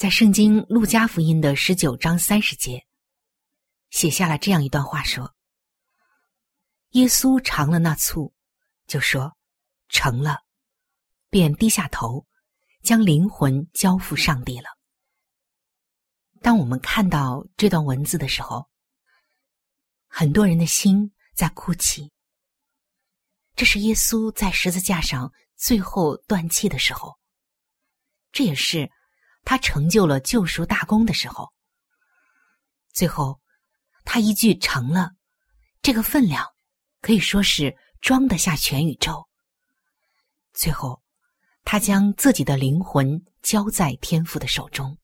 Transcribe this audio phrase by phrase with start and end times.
[0.00, 2.86] 在圣经路加福音的十九章三十节，
[3.90, 5.34] 写下了这样一段话：说，
[6.92, 8.32] 耶稣尝了那醋，
[8.86, 9.36] 就说。
[9.90, 10.42] 成了，
[11.28, 12.26] 便低下头，
[12.82, 14.70] 将灵魂交付上帝了。
[16.40, 18.70] 当我们看到这段文字的时候，
[20.06, 22.10] 很多人的心在哭泣。
[23.54, 27.18] 这是耶稣在十字架上最后断气的时候，
[28.32, 28.90] 这也是
[29.44, 31.52] 他成就了救赎大功的时候。
[32.92, 33.40] 最后，
[34.04, 35.12] 他一句“成了”，
[35.82, 36.46] 这个分量
[37.00, 39.28] 可以说是装得下全宇宙。
[40.52, 41.02] 最后，
[41.64, 44.98] 他将自己的灵魂交在天父的手中。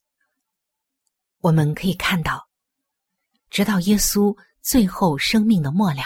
[1.40, 2.48] 我们可以看到，
[3.50, 6.02] 直到耶稣最后生命的末了，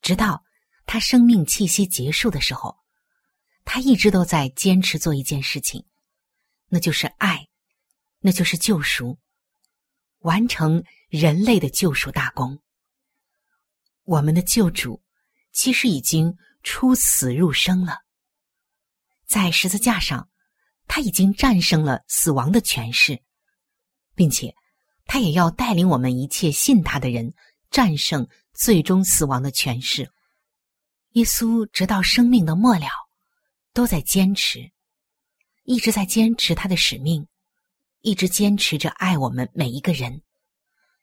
[0.00, 0.42] 直到
[0.86, 2.78] 他生命气息结束的时候，
[3.64, 5.84] 他一直都在坚持做一件事情，
[6.70, 7.48] 那就是爱，
[8.20, 9.18] 那就是救赎，
[10.20, 12.62] 完成人类的救赎大功。
[14.04, 15.02] 我们的救主
[15.52, 17.98] 其实已经出死入生了。
[19.26, 20.28] 在十字架上，
[20.86, 23.20] 他已经战胜了死亡的权势，
[24.14, 24.54] 并且
[25.06, 27.34] 他也要带领我们一切信他的人
[27.70, 30.10] 战胜最终死亡的权势。
[31.14, 32.86] 耶稣直到生命的末了，
[33.72, 34.70] 都在坚持，
[35.70, 37.28] 一直在坚持他的使命，
[38.00, 40.20] 一直坚持着爱我们每一个人，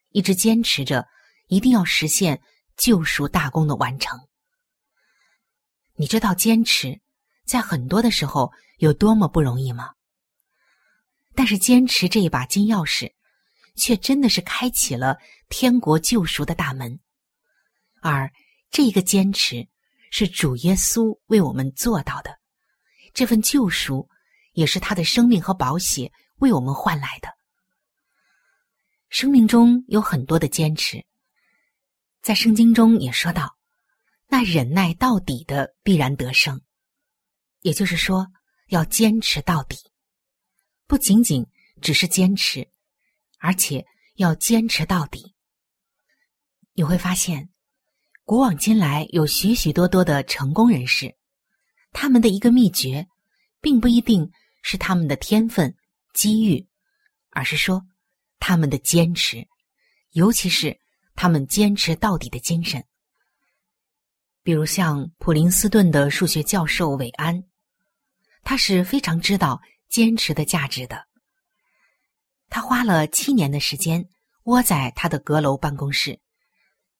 [0.09, 1.07] 一直坚持着
[1.47, 2.41] 一定要实现
[2.75, 4.19] 救赎大功的完成。
[5.95, 7.00] 你知道坚持？
[7.45, 9.91] 在很多的时候有多么不容易吗？
[11.33, 13.13] 但是坚持这一把金钥匙，
[13.77, 15.17] 却真的是开启了
[15.47, 17.00] 天国救赎的大门。
[18.01, 18.29] 而
[18.69, 19.66] 这个坚持，
[20.11, 22.38] 是主耶稣为我们做到的。
[23.13, 24.09] 这份救赎，
[24.57, 27.29] 也是他的生命和宝血为我们换来的。
[29.07, 31.06] 生命中有很多的坚持，
[32.23, 33.56] 在圣经中也说到，
[34.25, 36.59] 那忍耐到底的必然得胜。
[37.62, 38.25] 也就是说，
[38.69, 39.78] 要坚持到底，
[40.88, 41.45] 不仅仅
[41.79, 42.68] 只是坚持，
[43.38, 43.85] 而且
[44.16, 45.35] 要坚持到底。
[46.74, 47.50] 你会发现，
[48.24, 51.16] 古往今来有许许多多的成功人士，
[51.91, 53.07] 他们的一个秘诀，
[53.62, 54.31] 并不一定
[54.69, 55.73] 是他们的天分、
[56.13, 56.67] 机遇，
[57.29, 57.81] 而是说
[58.38, 59.47] 他们的坚持，
[60.11, 60.78] 尤其是
[61.16, 62.83] 他们坚持到底的精神。
[64.44, 67.45] 比如像普林斯顿的数学教授韦安，
[68.44, 71.07] 他是非常知道坚持的价值的。
[72.50, 74.09] 他花了七年的时间，
[74.44, 76.19] 窝在他的阁楼办公室，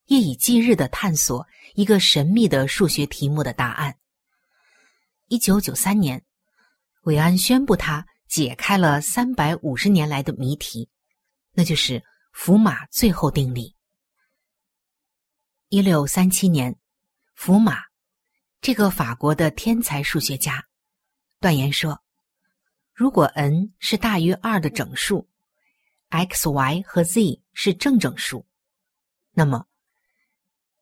[0.06, 1.46] 夜以继日的探索
[1.76, 3.98] 一个神秘的数学题目的答案。
[5.28, 6.24] 一九九三年，
[7.08, 10.90] 韦安宣布他解开了三百五十年来的谜题，
[11.54, 13.78] 那就是福马最后定理。
[15.70, 16.78] 一六三七年。
[17.34, 17.78] 福马，
[18.60, 20.66] 这个法国的天才数学家，
[21.40, 22.04] 断言说：
[22.94, 25.30] 如果 n 是大于二的整数
[26.10, 28.46] ，x、y 和 z 是正整数，
[29.32, 29.66] 那么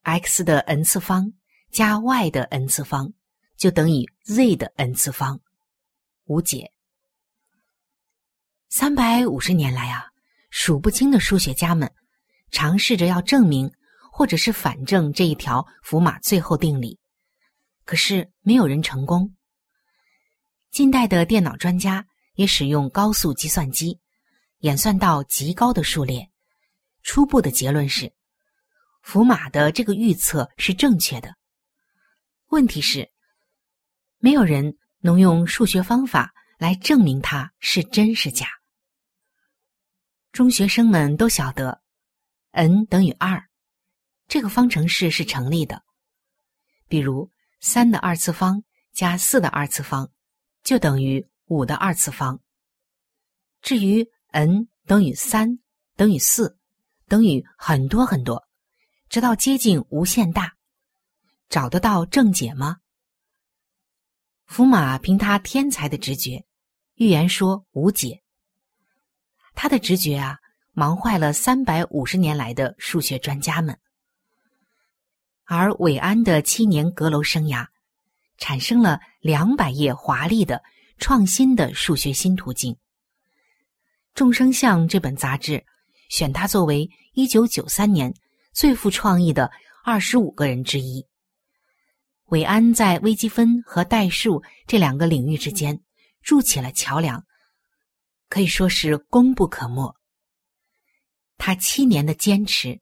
[0.01, 1.33] x 的 n 次方
[1.69, 3.13] 加 y 的 n 次方
[3.57, 5.39] 就等于 z 的 n 次方，
[6.25, 6.72] 无解。
[8.69, 10.07] 三百五十年来啊，
[10.50, 11.92] 数不清的数学家们
[12.51, 13.72] 尝试着要证明
[14.12, 17.00] 或者是反证这一条福马最后定理，
[17.86, 19.36] 可是没有人成功。
[20.72, 24.00] 近代的电脑专家也使用高速计算机
[24.60, 26.30] 演算到极高的数列，
[27.04, 28.12] 初步的结论是，
[29.01, 31.36] 福马的这个预测是正确的。
[32.48, 33.10] 问题是，
[34.18, 38.48] 没有人能用数学方法来证明它是真是假。
[40.31, 41.80] 中学生们都晓得
[42.54, 43.40] ，n 等于二，
[44.28, 45.84] 这个方程式是成立的。
[46.88, 47.30] 比如，
[47.60, 48.63] 三的二次方
[48.94, 50.10] 加四的二次方，
[50.63, 52.42] 就等于五的二次方。
[53.62, 55.60] 至于 n 等于三，
[55.96, 56.58] 等于四，
[57.08, 58.44] 等于很多很多，
[59.08, 60.56] 直到接近无限大，
[61.48, 62.78] 找得到正解吗？
[64.45, 66.45] 福马凭他天才的直觉，
[66.95, 68.21] 预言说无解。
[69.53, 70.38] 他的直觉啊，
[70.74, 73.77] 忙坏了三百五十年来的数学专家们。
[75.45, 77.68] 而韦安的七年阁楼生涯，
[78.38, 80.62] 产生了两百页华丽的、
[80.98, 82.74] 创新的数学新途径。
[84.13, 85.65] 《众生相》这本杂志
[86.09, 88.13] 选他作为一九九三年
[88.53, 89.51] 最富创意的
[89.83, 91.06] 二十五个人之一。
[92.25, 95.81] 韦安在微积分和代数这两个领域之间
[96.22, 97.24] 筑起了桥梁。
[98.27, 99.95] 可以说是功不可没。
[101.38, 102.81] 他七年的坚持，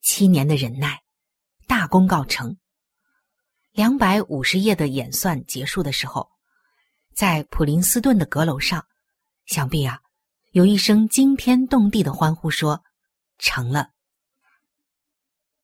[0.00, 1.02] 七年的忍耐，
[1.66, 2.56] 大功告成。
[3.72, 6.30] 两百五十页的演算结束的时候，
[7.12, 8.86] 在普林斯顿的阁楼上，
[9.46, 9.98] 想必啊，
[10.52, 12.84] 有一声惊天动地的欢呼说
[13.38, 13.90] ：“成了！”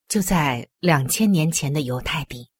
[0.09, 2.51] 就在两千年前的犹太地，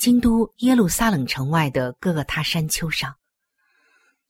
[0.00, 3.14] 京都耶路撒冷城外的各个他山丘上，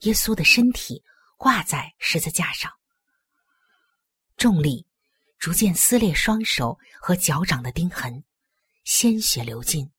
[0.00, 1.05] 耶稣的身体。
[1.37, 2.70] 挂在十字架上，
[4.37, 4.87] 重力
[5.38, 8.25] 逐渐撕裂双手和脚掌的钉痕，
[8.84, 9.90] 鲜血流尽。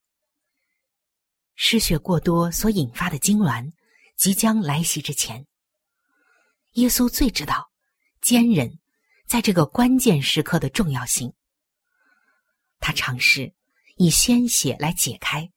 [1.55, 3.71] 失血过多所引发的痉挛
[4.15, 5.47] 即将来袭之前，
[6.73, 7.71] 耶稣最知道
[8.21, 8.77] 坚忍
[9.25, 11.33] 在这个关键时刻的重要性。
[12.79, 13.51] 他尝试
[13.95, 15.51] 以鲜血来解开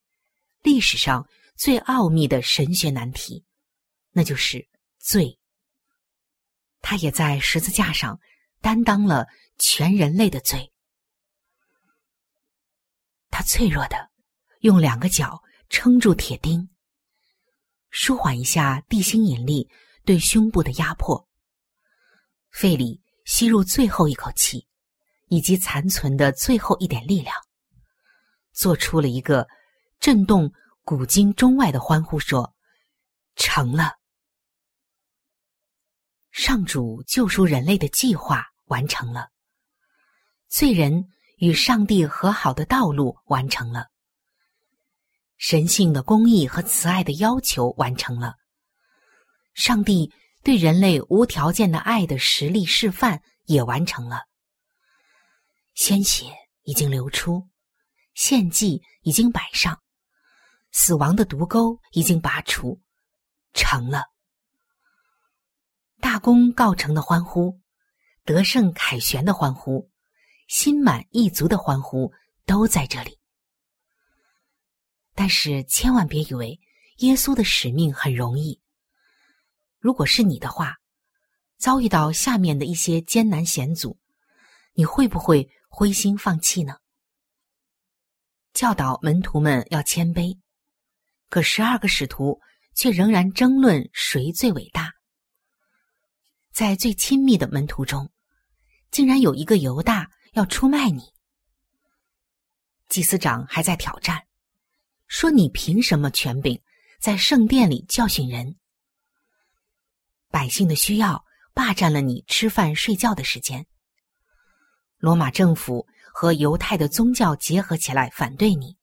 [0.64, 3.44] 历史上最奥秘的神学难题，
[4.12, 4.66] 那就是
[4.99, 5.38] 罪。
[6.81, 8.19] 他也在十字架上
[8.62, 9.26] 担当了
[9.58, 10.72] 全人类的罪。
[13.28, 14.11] 他脆弱的
[14.61, 16.70] 用两个脚撑住铁钉，
[17.90, 19.69] 舒缓一下地心引力
[20.06, 21.28] 对胸部的压迫，
[22.50, 24.67] 肺里吸入最后一口气，
[25.28, 27.37] 以及残存的最后一点力量，
[28.55, 29.46] 做出了一个
[30.00, 30.52] 震动
[30.82, 32.55] 古今中外的欢呼，说
[33.37, 33.94] ：“成了。”
[36.31, 39.31] 上主救赎人类的计划完成了，
[40.49, 41.08] 罪人
[41.38, 43.87] 与上帝和好的道路完成了，
[45.37, 48.35] 神性的公义和慈爱的要求完成了，
[49.55, 50.12] 上帝
[50.43, 54.25] 对人类无条件的爱的实力示范也完成了，
[55.75, 56.26] 鲜血
[56.64, 57.49] 已经流出，
[58.14, 59.81] 献祭已经摆上，
[60.76, 62.80] 死亡的毒钩已经拔除，
[63.52, 64.02] 成了。
[66.00, 67.60] 大功告成的欢呼，
[68.24, 69.88] 得胜凯旋的欢呼，
[70.48, 72.12] 心满意足的欢呼，
[72.44, 73.20] 都在这里。
[75.14, 76.60] 但是千万别以为
[76.98, 78.60] 耶稣的使命很容易。
[79.78, 80.74] 如果是你的话，
[81.56, 83.96] 遭遇到下面的一些艰难险阻，
[84.72, 86.78] 你会不会灰心放弃呢？
[88.52, 90.36] 教导门徒们要谦卑，
[91.34, 92.41] 可十二个使徒
[92.76, 94.93] 却仍然争论谁最伟大。
[96.53, 98.08] 在最亲密的门徒中，
[98.93, 101.03] 竟然有一个犹大要出卖你。
[102.88, 104.29] 祭司长还在挑战，
[105.08, 106.62] 说：“你凭什么权柄
[107.00, 108.55] 在圣殿里教训人？
[110.31, 113.67] 百姓的需要霸占了你吃饭睡觉的时间。
[114.98, 118.76] 罗马政府和犹太的宗教结合起来反对你，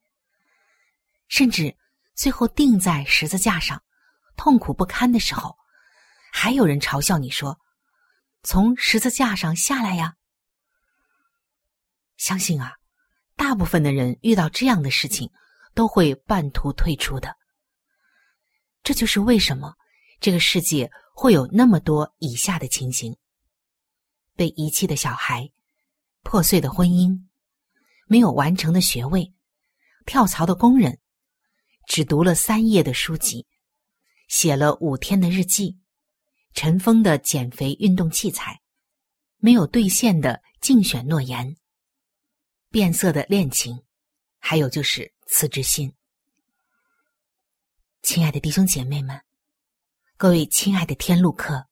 [1.28, 1.74] 甚至
[2.22, 3.82] 最后钉在十字架上，
[4.36, 5.56] 痛苦不堪的时候，
[6.32, 7.58] 还有人嘲笑你说。”
[8.44, 10.14] 从十字架上下来呀！
[12.16, 12.74] 相信啊，
[13.34, 15.32] 大部分的人遇到这样的事情
[15.74, 17.36] 都会半途退出的。
[18.84, 19.74] 这就是为什么
[20.20, 23.16] 这个世界会有那么多以下的情形：
[24.36, 25.50] 被遗弃的小孩、
[26.22, 27.18] 破碎的婚姻、
[28.06, 29.34] 没有完成的学位、
[30.06, 31.00] 跳槽的工人、
[31.92, 33.46] 只读了三页的书籍、
[34.26, 35.78] 写了五天的日记。
[36.54, 38.62] 尘封的减肥运动器材，
[39.36, 41.54] 没有兑现的竞选诺言、
[42.70, 43.84] 变色的恋情，
[44.38, 45.94] 还有就是辞职信。
[48.00, 49.20] 亲爱的弟兄姐妹们，
[50.16, 51.66] 各位亲爱的天路客，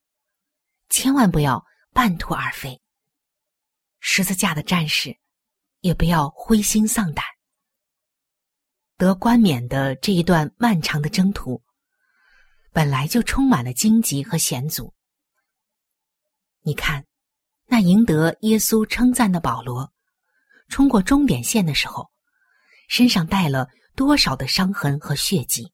[0.90, 2.78] 千万不要半途而废。
[4.00, 5.18] 十字架的战士，
[5.80, 7.24] 也不要灰心丧胆。
[9.00, 11.62] 得冠冕的这一段漫长的征途，
[12.70, 14.92] 本来就充满了荆棘和险阻。
[16.60, 17.06] 你看，
[17.64, 19.90] 那赢得耶稣称赞的保罗，
[20.68, 22.10] 冲过终点线的时候，
[22.90, 25.72] 身上带了多少的伤痕和血迹？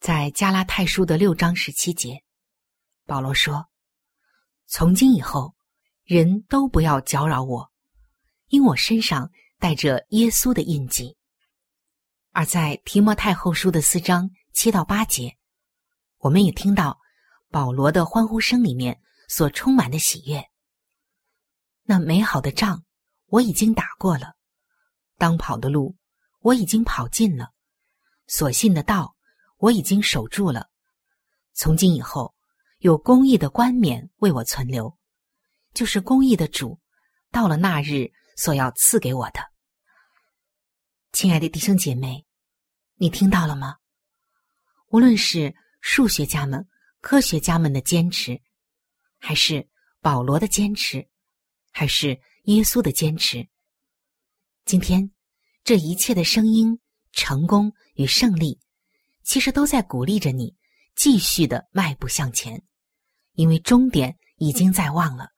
[0.00, 2.24] 在加拉太书的六章十七节，
[3.06, 3.68] 保罗说
[4.66, 5.54] ：“从今以后。”
[6.10, 7.70] 人都不要搅扰我，
[8.48, 11.16] 因我身上带着耶稣的印记。
[12.32, 15.36] 而在提摩太后书的四章七到八节，
[16.18, 16.98] 我们也听到
[17.50, 20.44] 保罗的欢呼声里面所充满的喜悦。
[21.82, 22.84] 那美好的仗
[23.26, 24.34] 我已经打过了，
[25.18, 25.96] 当跑的路
[26.40, 27.50] 我已经跑尽了，
[28.28, 29.16] 所信的道
[29.58, 30.68] 我已经守住了。
[31.52, 32.34] 从今以后，
[32.78, 34.96] 有公义的冠冕为我存留。
[35.74, 36.80] 就是公义的主，
[37.30, 39.40] 到了那日所要赐给我的。
[41.12, 42.24] 亲爱的弟兄姐妹，
[42.94, 43.76] 你听到了吗？
[44.88, 46.66] 无论是数学家们、
[47.00, 48.40] 科学家们的坚持，
[49.18, 49.68] 还是
[50.00, 51.08] 保罗的坚持，
[51.72, 53.48] 还是耶稣的坚持，
[54.64, 55.10] 今天
[55.64, 56.78] 这一切的声音、
[57.12, 58.60] 成功与胜利，
[59.24, 60.56] 其实都在鼓励着你
[60.94, 62.62] 继续的迈步向前，
[63.32, 65.30] 因为终点已经在望了。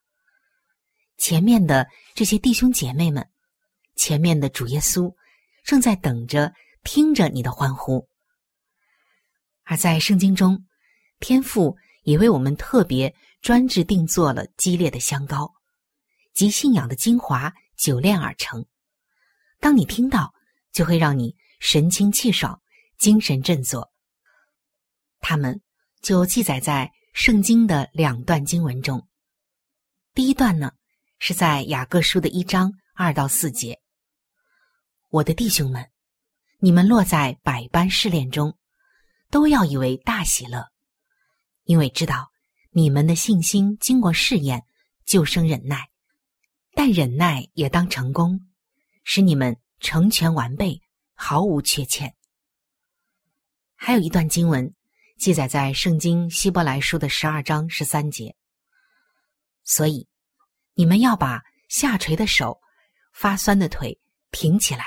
[1.16, 3.26] 前面的这些弟兄姐妹们，
[3.96, 5.12] 前面的主耶稣
[5.62, 6.52] 正在等着、
[6.84, 8.08] 听着你的欢呼。
[9.64, 10.66] 而在圣经中，
[11.20, 15.52] 天父也为我们特别专制定做了激烈的香膏，
[16.34, 18.64] 集信仰的精华久炼而成。
[19.60, 20.32] 当你听到，
[20.72, 22.60] 就会让你神清气爽、
[22.98, 23.92] 精神振作。
[25.20, 25.60] 他们
[26.00, 29.08] 就记载在圣经的两段经文中。
[30.14, 30.72] 第一段呢。
[31.24, 33.78] 是在雅各书的一章二到四节。
[35.12, 35.90] 我的弟兄们，
[36.58, 38.56] 你们落在百般试炼中，
[39.28, 40.66] 都要以为大喜乐，
[41.64, 42.32] 因为知道
[42.70, 44.64] 你们的信心经过试验，
[45.04, 45.90] 就生忍耐。
[46.72, 48.40] 但忍耐也当成功，
[49.04, 50.80] 使你们成全完备，
[51.12, 52.16] 毫无缺欠。
[53.74, 54.74] 还有一段经文
[55.18, 58.34] 记载在圣经希伯来书的十二章十三节。
[59.62, 60.08] 所以。
[60.74, 62.58] 你们要把下垂的手、
[63.12, 64.00] 发酸的腿
[64.30, 64.86] 挺起来，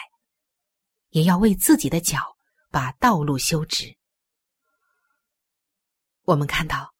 [1.15, 2.35] 也要为自己的脚
[2.69, 3.95] 把道路修直。
[6.25, 6.93] 我们看到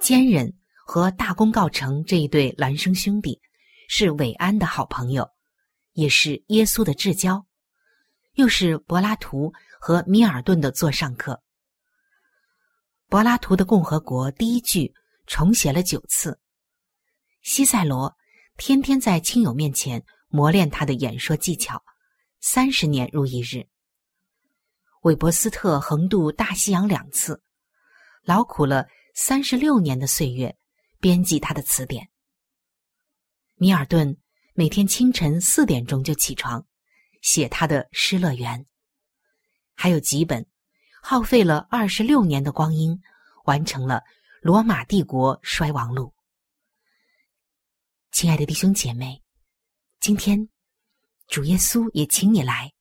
[0.00, 0.52] 坚忍
[0.84, 3.40] 和大功告成这一对孪生兄弟
[3.88, 5.30] 是韦安的好朋友，
[5.92, 7.46] 也是耶稣的至交，
[8.32, 11.40] 又是柏拉图和米尔顿的座上客。
[13.08, 14.92] 柏拉图的《共和国》第一句
[15.28, 16.40] 重写了九次，
[17.42, 18.12] 西塞罗。
[18.56, 21.82] 天天在亲友面前磨练他的演说技巧，
[22.40, 23.66] 三十年如一日。
[25.02, 27.42] 韦伯斯特横渡大西洋两次，
[28.22, 30.56] 劳苦了三十六年的岁月，
[31.00, 32.08] 编辑他的词典。
[33.56, 34.16] 米尔顿
[34.54, 36.66] 每天清晨四点钟就起床，
[37.20, 38.58] 写他的《失乐园》，
[39.74, 40.46] 还有几本，
[41.02, 42.98] 耗费了二十六年的光阴，
[43.44, 43.96] 完成了
[44.40, 46.06] 《罗马帝国衰亡录》。
[48.12, 49.22] 亲爱的弟兄姐妹，
[50.00, 50.48] 今天
[51.30, 52.72] 主耶稣也请你来，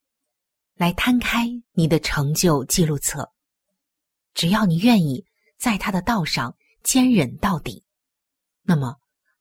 [0.74, 3.32] 来摊开你的成就记录册。
[4.34, 5.24] 只要你愿意
[5.60, 7.86] 在他的道上坚忍到底，
[8.64, 8.96] 那么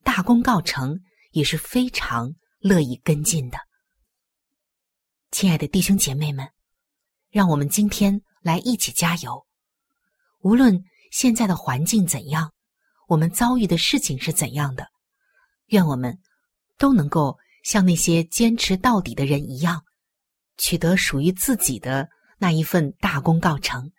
[0.04, 1.00] 大功告成
[1.30, 3.58] 也是非常乐意跟进的。
[5.30, 6.46] 亲爱的弟兄姐妹们，
[7.30, 9.46] 让我们今天来一起加油。
[10.40, 12.52] 无论现在的环境怎样，
[13.06, 14.86] 我们遭遇的事情是怎样的。
[15.68, 16.18] 愿我们
[16.76, 19.84] 都能够像那些坚持到底的人一样，
[20.56, 23.90] 取得属于自己的那一份大功告成，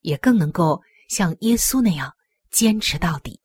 [0.00, 2.14] 也更能够像耶稣那样
[2.50, 3.40] 坚持到底，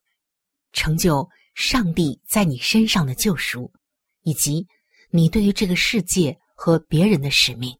[0.72, 3.74] 成就上帝在你身上的救赎，
[4.22, 4.68] 以及
[5.12, 7.78] 你对于这个世界和别人的使命。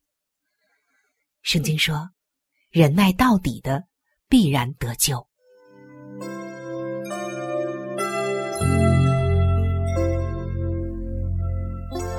[1.42, 2.10] 圣经说
[2.70, 3.86] ：“忍耐到底的，
[4.28, 5.28] 必然得救。”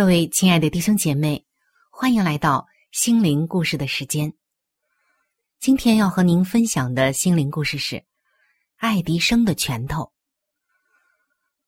[0.00, 1.44] 各位亲爱的弟兄姐妹，
[1.90, 4.32] 欢迎来到心灵故事的时间。
[5.58, 8.02] 今天要和您分享的心灵故事是
[8.76, 10.10] 爱迪生的拳头。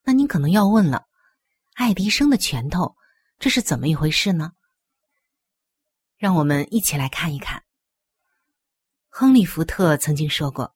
[0.03, 1.07] 那您可能要问了，
[1.75, 2.97] 爱迪生的拳头
[3.39, 4.53] 这是怎么一回事呢？
[6.17, 7.63] 让我们一起来看一看。
[9.11, 10.75] 亨利·福特曾经说过：“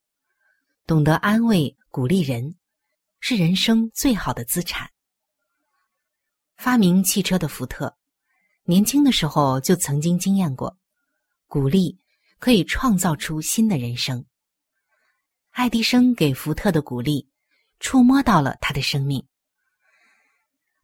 [0.86, 2.54] 懂得安慰、鼓励人，
[3.18, 4.90] 是人生最好的资产。”
[6.56, 7.96] 发明汽车的福特，
[8.64, 10.76] 年轻的时候就曾经经验过，
[11.46, 11.98] 鼓励
[12.38, 14.24] 可以创造出新的人生。
[15.50, 17.28] 爱迪生给福特的鼓励。
[17.78, 19.22] 触摸到了他的生命。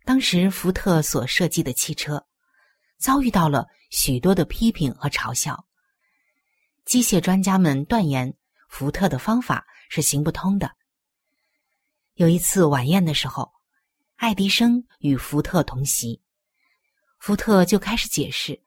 [0.05, 2.27] 当时福特所设计的汽车
[2.99, 5.65] 遭遇到了许多的批评和嘲笑，
[6.85, 8.37] 机械专家们断言
[8.69, 10.71] 福特的方法是行不通的。
[12.13, 13.51] 有一次晚宴的时候，
[14.23, 16.23] 爱迪生与福特同席，
[17.19, 18.63] 福特就开始解释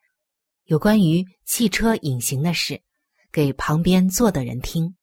[0.65, 2.83] 有关于汽车隐形的事，
[3.31, 4.97] 给旁边坐的人听。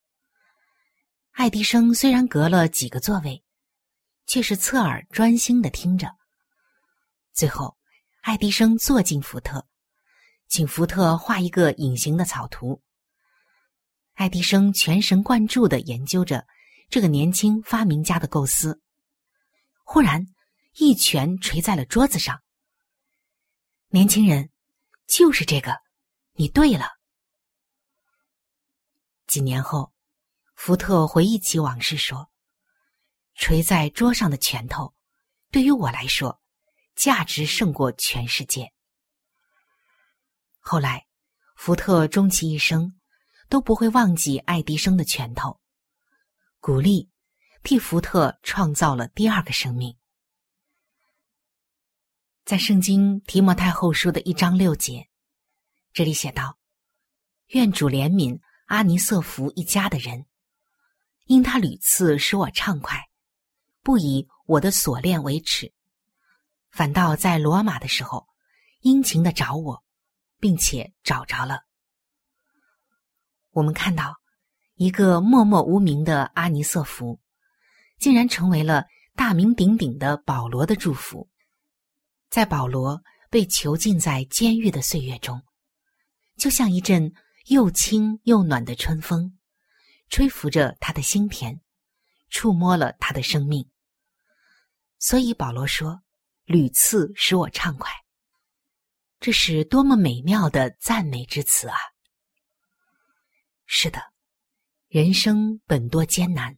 [1.31, 3.43] 爱迪生虽然隔了几个座位，
[4.27, 6.15] 却是侧耳专心的听着。
[7.33, 7.75] 最后，
[8.21, 9.67] 爱迪生坐进福特，
[10.49, 12.83] 请福特画一个隐形的草图。
[14.13, 16.47] 爱迪生全神贯注的研究着
[16.91, 18.83] 这个年轻发明家的构思，
[19.83, 20.23] 忽然
[20.75, 22.43] 一拳捶在了桌子上。
[23.89, 24.51] 年轻人，
[25.07, 25.81] 就是这个，
[26.33, 26.87] 你对了。
[29.27, 29.93] 几年后。
[30.55, 32.31] 福特回忆起往事说
[33.35, 34.95] ：“捶在桌上的拳头，
[35.51, 36.41] 对于我来说，
[36.95, 38.73] 价值胜过全世界。”
[40.61, 41.09] 后来，
[41.57, 43.01] 福特终其一生
[43.49, 45.59] 都不会忘记爱迪生的拳头，
[46.61, 47.11] 鼓励
[47.65, 49.99] 替福特创造了第二个生命。
[52.53, 55.09] 在圣经提摩太后书的一章六节，
[55.95, 56.59] 这里写道
[57.55, 60.27] ：“愿主怜悯阿尼瑟福一家的人。”
[61.25, 63.09] 因他屡次使我畅快，
[63.81, 65.73] 不以我的锁链为耻，
[66.71, 68.29] 反倒在罗马的时候
[68.81, 69.83] 殷勤的找我，
[70.39, 71.63] 并且找着了。
[73.53, 74.17] 我们看到
[74.75, 77.19] 一个默默无名的阿尼瑟福，
[77.99, 78.85] 竟然成为了
[79.17, 81.31] 大名鼎鼎的保罗的祝福。
[82.33, 85.43] 在保罗被囚禁在监狱的岁月中，
[86.39, 87.13] 就像一阵
[87.49, 89.39] 又轻又暖的春风。
[90.09, 91.61] 吹拂着他的心田，
[92.31, 93.71] 触摸了他的生命。
[94.99, 96.01] 所以保罗说
[96.45, 97.93] ：“屡次使我畅快。”
[99.21, 101.77] 这是多么美妙的赞美之词啊！
[103.67, 104.01] 是的，
[104.89, 106.57] 人生本多艰难，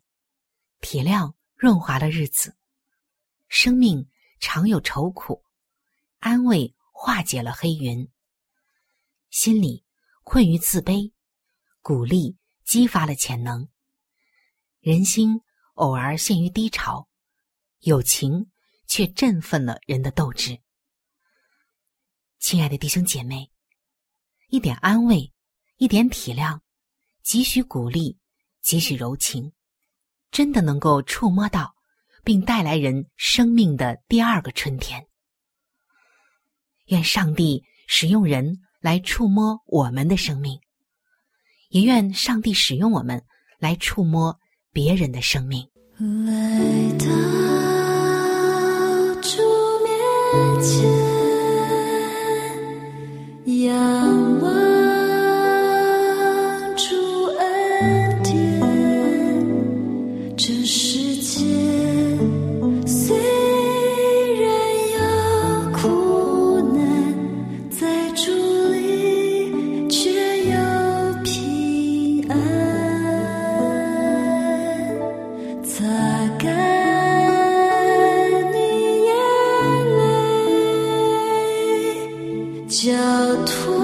[0.80, 2.52] 体谅润滑了日子；
[3.48, 4.08] 生命
[4.38, 5.44] 常有愁苦，
[6.24, 8.08] 安慰化解了黑云；
[9.28, 9.84] 心里
[10.22, 11.12] 困于自卑，
[11.82, 12.38] 鼓励。
[12.64, 13.68] 激发了潜能，
[14.80, 15.42] 人心
[15.74, 17.10] 偶尔陷于低潮，
[17.80, 18.50] 友情
[18.87, 20.58] 却振奋了人的斗志。
[22.38, 23.52] 亲爱的弟兄姐妹，
[24.48, 25.30] 一点安慰，
[25.76, 26.58] 一点体谅，
[27.22, 28.18] 几许鼓励，
[28.62, 29.52] 几许柔情，
[30.30, 31.76] 真的能够触摸到，
[32.24, 35.06] 并带来人生命的第二个春天。
[36.87, 40.59] 愿上帝使用人来触摸我们的生命。
[41.70, 43.20] 也愿上帝使用我们
[43.59, 44.38] 来触摸
[44.73, 45.66] 别人的生命。
[45.99, 47.07] 来到
[49.20, 49.38] 主
[49.83, 51.23] 面前，
[82.74, 82.92] 交
[83.44, 83.84] 托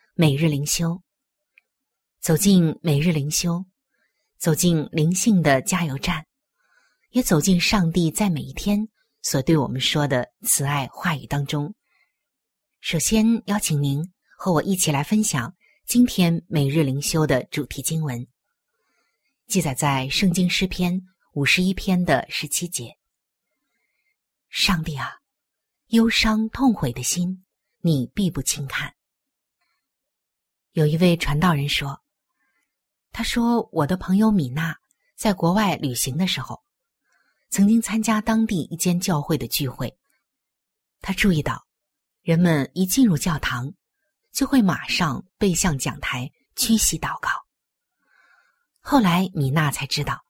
[0.21, 1.01] 每日灵修。
[2.19, 3.65] 走进每日灵修，
[4.37, 6.23] 走进灵性的加油站。
[7.09, 8.87] 也走进上帝在每一天
[9.23, 11.73] 所对我们说的慈爱话语当中。
[12.81, 13.99] 首先邀请您
[14.37, 15.51] 和我一起来分享
[15.87, 18.27] 今天每日灵修的主题经文，
[19.47, 21.01] 记载在圣经诗篇
[21.33, 22.95] 五十一篇的十七节。
[24.49, 25.13] 上帝啊，
[25.87, 27.43] 忧伤痛悔的心，
[27.79, 28.93] 你必不轻看。
[30.71, 32.01] 有一位传道人说
[33.11, 34.77] ：“他说我的朋友米娜
[35.15, 36.61] 在国外旅行的时候。”
[37.53, 39.97] 曾经参加当地一间教会的聚会，
[41.01, 41.67] 他注意到，
[42.21, 43.73] 人们一进入教堂，
[44.31, 47.29] 就会马上背向讲台屈膝祷告。
[48.79, 50.23] 后来米娜才知道，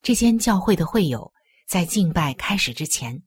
[0.00, 1.30] 这间教会的会友
[1.68, 3.22] 在敬拜开始之前，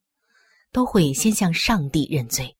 [0.72, 2.58] 都会先向上帝认罪。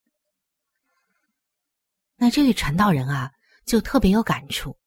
[2.16, 3.32] 那这位传道人啊，
[3.66, 4.78] 就特别有感触。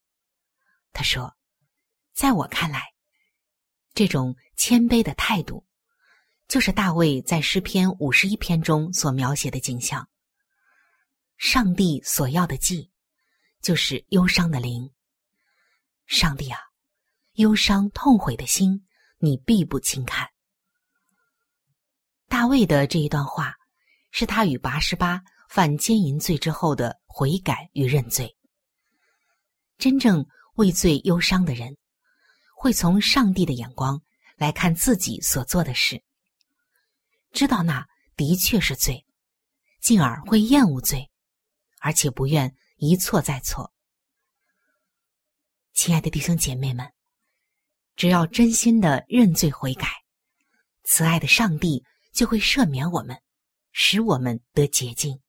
[0.92, 1.36] 他说
[2.14, 2.82] ：“在我看来。”
[3.94, 5.66] 这种谦卑的态度，
[6.48, 10.06] 就是大卫在诗篇五十一篇中所描写的景象。
[11.38, 12.90] 上帝所要的祭，
[13.62, 14.92] 就是忧伤的灵。
[16.04, 16.58] 上帝啊，
[17.32, 18.86] 忧伤痛悔的心，
[19.16, 20.28] 你必不轻看。
[22.28, 23.54] 大卫的这一段话，
[24.10, 28.35] 是他与拔十八犯奸淫罪之后的悔改与认罪。
[29.78, 31.76] 真正为罪忧伤的人。
[32.58, 34.00] 会从上帝的眼光
[34.36, 36.02] 来看自己所做的事，
[37.32, 37.86] 知道那
[38.16, 39.06] 的确是罪，
[39.80, 41.10] 进而会厌恶罪，
[41.80, 43.72] 而且不愿一错再错。
[45.74, 46.90] 亲爱的弟兄姐妹们，
[47.94, 49.86] 只要真心的认罪悔改，
[50.84, 51.84] 慈爱的上帝
[52.14, 53.20] 就会赦免我们，
[53.70, 55.20] 使我们得洁净。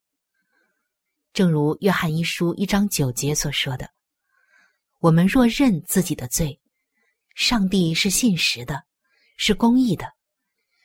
[1.33, 3.91] 正如约翰一书一章九节所说的
[4.99, 6.60] ：“我们若认自己的罪。”
[7.36, 8.83] 上帝是信实的，
[9.38, 10.12] 是公义的，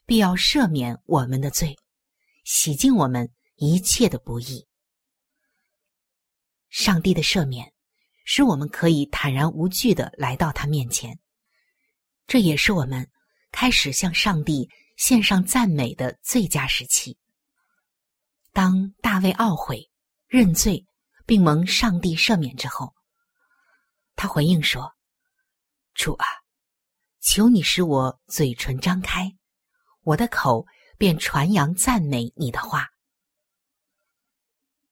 [0.05, 1.75] 必要赦免我们的罪，
[2.45, 4.67] 洗净我们一切的不义。
[6.69, 7.73] 上帝的赦免，
[8.27, 11.19] 使我们可以坦然无惧的来到他面前，
[12.27, 13.11] 这也是我们
[13.51, 17.17] 开始向上帝献上赞美的最佳时期。
[18.53, 19.91] 当大卫懊悔、
[20.29, 20.85] 认罪，
[21.25, 22.95] 并蒙上帝赦免之后，
[24.23, 24.95] 他回应说
[25.95, 26.25] ：“主啊。”
[27.19, 29.37] 求你使我嘴唇张开，
[30.03, 30.65] 我的口
[30.97, 32.89] 便传扬赞美你的话。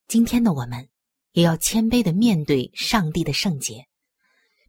[0.09, 0.89] 今天的我们
[1.31, 3.87] 也要谦卑的面对上帝的圣洁，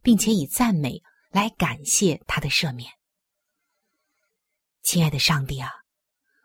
[0.00, 2.88] 并且以赞美来感谢他的赦免。
[4.82, 5.72] 亲爱的上帝啊，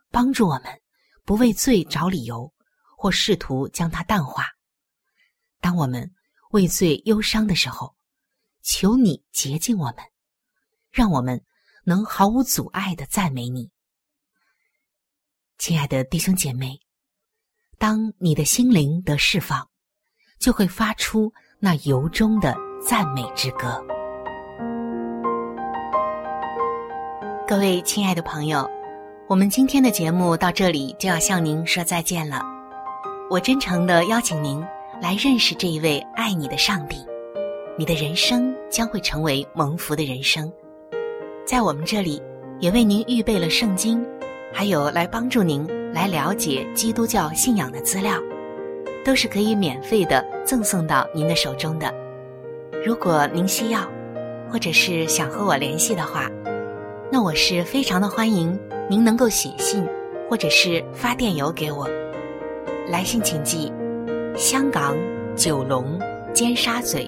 [0.10, 0.82] 帮助我们
[1.24, 2.52] 不为罪找理由，
[2.98, 4.48] 或试图将它淡化。
[5.60, 6.16] 当我们
[6.50, 7.96] 为罪忧伤的时候，
[8.68, 9.96] 求你洁净我们。
[10.92, 11.42] 让我们
[11.86, 13.72] 能毫无阻碍的赞美你，
[15.58, 16.82] 亲爱的弟兄姐妹。
[17.78, 19.70] 当你的心灵得释放，
[20.38, 23.82] 就会发出那由衷的赞美之歌。
[27.48, 28.70] 各位亲爱的朋友，
[29.30, 32.42] 我们今天的节目到这里就要向您说再见了。
[33.30, 34.60] 我真诚的邀请您
[35.02, 37.06] 来认识这一位爱你的上帝，
[37.80, 40.52] 你的人生将会成为蒙福的人生。
[41.46, 42.20] 在我们这里，
[42.60, 44.04] 也为您预备了圣经，
[44.52, 45.64] 还有来帮助您
[45.94, 48.20] 来了解基督教信仰的资料，
[49.06, 51.94] 都是可以免费的赠送到您的手中的。
[52.84, 53.88] 如果您需要，
[54.52, 56.28] 或者是想和我联系的话，
[57.12, 58.60] 那我是非常的欢迎
[58.90, 59.88] 您能够写信，
[60.28, 61.88] 或者是发电邮给我。
[62.90, 63.72] 来信请寄：
[64.36, 64.98] 香港
[65.36, 66.00] 九龙
[66.34, 67.08] 尖沙咀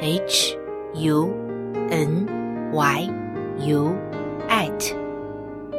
[0.00, 0.56] h
[0.94, 1.32] u
[1.90, 2.26] n
[2.72, 3.10] y
[3.58, 3.94] u
[4.48, 4.94] at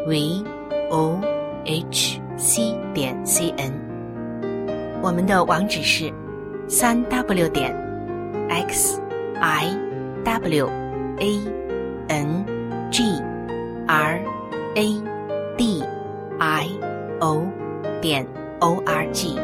[0.08, 0.44] v
[0.90, 1.20] o
[1.66, 3.72] h c 点 c n。
[5.02, 6.12] 我们的网址是
[6.68, 7.74] 三 w 点
[8.50, 9.00] x
[9.40, 9.78] i
[10.24, 10.68] w
[11.20, 11.40] a
[12.08, 12.46] n
[12.92, 13.04] g
[13.88, 14.20] r
[14.76, 15.04] a
[15.58, 15.84] d
[16.40, 16.68] i
[17.20, 17.44] o
[18.02, 18.26] 点
[18.60, 19.36] o r g。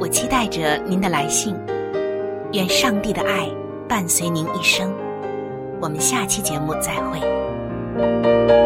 [0.00, 1.54] 我期待着您的来信，
[2.54, 3.50] 愿上帝的爱
[3.88, 4.94] 伴随您一生。
[5.80, 8.63] 我们下期节目再会。